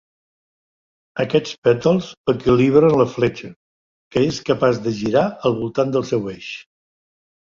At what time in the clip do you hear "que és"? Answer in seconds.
4.15-4.39